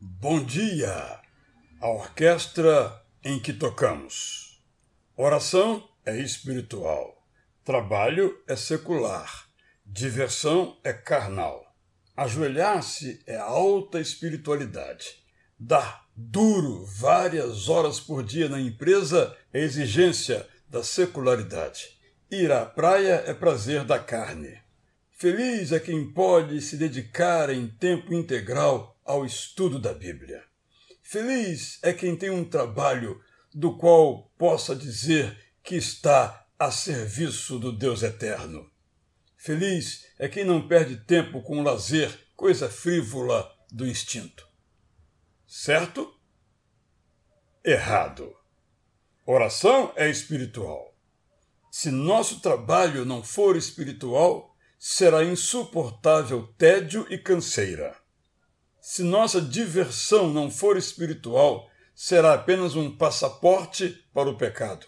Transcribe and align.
Bom 0.00 0.44
dia, 0.44 1.18
a 1.80 1.88
orquestra 1.88 3.02
em 3.24 3.40
que 3.40 3.52
tocamos. 3.52 4.62
Oração 5.16 5.88
é 6.06 6.16
espiritual, 6.20 7.20
trabalho 7.64 8.40
é 8.46 8.54
secular, 8.54 9.48
diversão 9.84 10.78
é 10.84 10.92
carnal. 10.92 11.74
Ajoelhar-se 12.16 13.20
é 13.26 13.38
alta 13.38 13.98
espiritualidade. 13.98 15.16
Dar 15.58 16.06
duro 16.14 16.84
várias 16.84 17.68
horas 17.68 17.98
por 17.98 18.22
dia 18.22 18.48
na 18.48 18.60
empresa 18.60 19.36
é 19.52 19.60
exigência 19.60 20.48
da 20.70 20.84
secularidade. 20.84 21.98
Ir 22.30 22.52
à 22.52 22.64
praia 22.64 23.24
é 23.26 23.34
prazer 23.34 23.82
da 23.82 23.98
carne. 23.98 24.60
Feliz 25.10 25.72
é 25.72 25.80
quem 25.80 26.08
pode 26.12 26.60
se 26.60 26.76
dedicar 26.76 27.50
em 27.50 27.66
tempo 27.66 28.14
integral 28.14 28.96
ao 29.08 29.24
estudo 29.24 29.78
da 29.78 29.94
Bíblia. 29.94 30.44
Feliz 31.02 31.78
é 31.82 31.94
quem 31.94 32.14
tem 32.14 32.28
um 32.28 32.44
trabalho 32.44 33.18
do 33.54 33.78
qual 33.78 34.30
possa 34.36 34.76
dizer 34.76 35.34
que 35.62 35.76
está 35.76 36.46
a 36.58 36.70
serviço 36.70 37.58
do 37.58 37.72
Deus 37.72 38.02
eterno. 38.02 38.70
Feliz 39.34 40.04
é 40.18 40.28
quem 40.28 40.44
não 40.44 40.68
perde 40.68 40.96
tempo 40.96 41.40
com 41.40 41.58
o 41.58 41.62
lazer, 41.62 42.10
coisa 42.36 42.68
frívola 42.68 43.50
do 43.72 43.86
instinto. 43.86 44.46
Certo? 45.46 46.14
Errado. 47.64 48.36
Oração 49.24 49.92
é 49.96 50.10
espiritual. 50.10 50.94
Se 51.70 51.90
nosso 51.90 52.40
trabalho 52.40 53.06
não 53.06 53.22
for 53.22 53.56
espiritual, 53.56 54.54
será 54.78 55.24
insuportável 55.24 56.46
tédio 56.58 57.06
e 57.08 57.16
canseira. 57.16 57.96
Se 58.90 59.02
nossa 59.02 59.38
diversão 59.38 60.30
não 60.32 60.50
for 60.50 60.78
espiritual, 60.78 61.70
será 61.94 62.32
apenas 62.32 62.74
um 62.74 62.90
passaporte 62.90 64.02
para 64.14 64.30
o 64.30 64.38
pecado. 64.38 64.86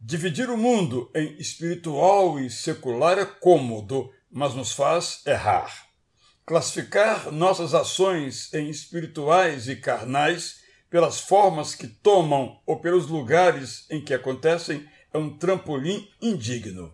Dividir 0.00 0.50
o 0.50 0.58
mundo 0.58 1.08
em 1.14 1.36
espiritual 1.38 2.40
e 2.40 2.50
secular 2.50 3.16
é 3.16 3.24
cômodo, 3.24 4.12
mas 4.28 4.54
nos 4.54 4.72
faz 4.72 5.22
errar. 5.24 5.86
Classificar 6.44 7.30
nossas 7.30 7.74
ações 7.74 8.52
em 8.52 8.68
espirituais 8.68 9.68
e 9.68 9.76
carnais 9.76 10.56
pelas 10.90 11.20
formas 11.20 11.76
que 11.76 11.86
tomam 11.86 12.60
ou 12.66 12.80
pelos 12.80 13.06
lugares 13.06 13.86
em 13.88 14.04
que 14.04 14.12
acontecem 14.12 14.84
é 15.14 15.16
um 15.16 15.38
trampolim 15.38 16.08
indigno. 16.20 16.92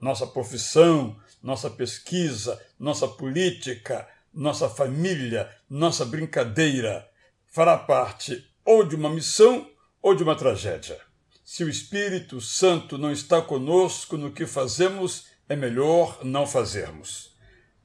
Nossa 0.00 0.26
profissão, 0.26 1.16
nossa 1.40 1.70
pesquisa, 1.70 2.60
nossa 2.80 3.06
política, 3.06 4.08
nossa 4.38 4.68
família, 4.68 5.50
nossa 5.68 6.04
brincadeira, 6.04 7.10
fará 7.48 7.76
parte 7.76 8.48
ou 8.64 8.84
de 8.84 8.94
uma 8.94 9.10
missão 9.10 9.68
ou 10.00 10.14
de 10.14 10.22
uma 10.22 10.36
tragédia. 10.36 10.96
Se 11.44 11.64
o 11.64 11.68
Espírito 11.68 12.40
Santo 12.40 12.96
não 12.96 13.10
está 13.10 13.42
conosco 13.42 14.16
no 14.16 14.30
que 14.30 14.46
fazemos, 14.46 15.26
é 15.48 15.56
melhor 15.56 16.20
não 16.22 16.46
fazermos. 16.46 17.36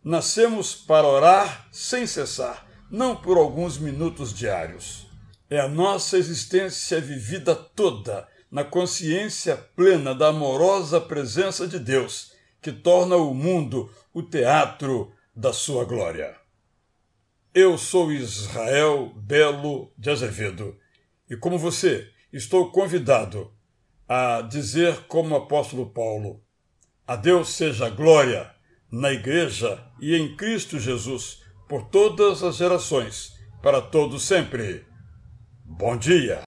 Nascemos 0.04 0.76
para 0.76 1.08
orar 1.08 1.68
sem 1.72 2.06
cessar, 2.06 2.68
não 2.92 3.16
por 3.16 3.36
alguns 3.40 3.80
minutos 3.80 4.32
diários. 4.32 5.08
É 5.50 5.60
a 5.60 5.68
nossa 5.68 6.20
existência 6.20 7.02
vivida 7.02 7.56
toda 7.56 8.28
na 8.52 8.64
consciência 8.64 9.58
plena 9.76 10.14
da 10.14 10.28
amorosa 10.28 11.02
presença 11.02 11.68
de 11.68 11.80
Deus, 11.80 12.32
que 12.62 12.72
torna 12.72 13.16
o 13.16 13.34
mundo 13.34 13.92
o 14.14 14.22
teatro 14.22 15.12
da 15.36 15.52
sua 15.52 15.84
glória. 15.84 16.43
Eu 17.56 17.78
sou 17.78 18.12
Israel 18.12 19.14
Belo 19.16 19.94
de 19.96 20.10
Azevedo 20.10 20.76
e, 21.30 21.38
como 21.38 21.56
você, 21.56 22.10
estou 22.32 22.72
convidado 22.72 23.54
a 24.10 24.42
dizer, 24.42 25.02
como 25.08 25.36
o 25.36 25.38
apóstolo 25.38 25.86
Paulo: 25.92 26.44
A 27.06 27.16
Deus 27.16 27.50
seja 27.50 27.92
glória 27.92 28.52
na 28.92 29.12
Igreja 29.12 29.88
e 30.02 30.16
em 30.16 30.36
Cristo 30.36 30.80
Jesus 30.80 31.44
por 31.70 31.90
todas 31.90 32.42
as 32.42 32.56
gerações, 32.56 33.34
para 33.62 33.80
todos 33.80 34.24
sempre. 34.24 34.84
Bom 35.64 35.96
dia! 35.96 36.42